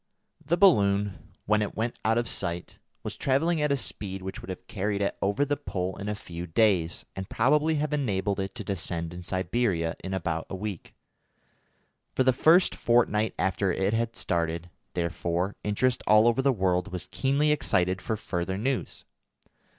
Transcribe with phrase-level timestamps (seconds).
[0.43, 4.49] The balloon, when it went out of sight, was travelling at a speed which would
[4.49, 8.55] have carried it over the Pole in a few days, and probably have enabled it
[8.55, 10.95] to descend in Siberia in about a week.
[12.15, 17.07] For the first fortnight after it had started, therefore, interest all over the world was
[17.11, 19.05] keenly excited for further news.